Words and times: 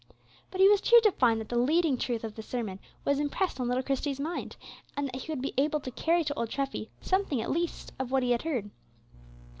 But 0.49 0.59
he 0.59 0.67
was 0.67 0.81
cheered 0.81 1.03
to 1.03 1.11
find 1.11 1.39
that 1.39 1.49
the 1.49 1.59
leading 1.59 1.95
truth 1.95 2.23
of 2.23 2.33
the 2.33 2.41
sermon 2.41 2.79
was 3.05 3.19
impressed 3.19 3.59
on 3.59 3.67
little 3.67 3.83
Christie's 3.83 4.19
mind, 4.19 4.57
and 4.97 5.07
that 5.09 5.17
he 5.17 5.31
would 5.31 5.43
be 5.43 5.53
able 5.59 5.79
to 5.79 5.91
carry 5.91 6.23
to 6.23 6.33
old 6.33 6.49
Treffy 6.49 6.89
something, 7.01 7.39
at 7.39 7.51
least, 7.51 7.93
of 7.99 8.09
what 8.09 8.23
he 8.23 8.31
had 8.31 8.41
heard. 8.41 8.71